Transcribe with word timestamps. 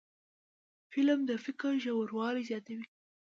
فلم 0.91 1.19
د 1.29 1.31
فکر 1.45 1.71
ژوروالی 1.83 2.43
زیاتوي 2.49 2.85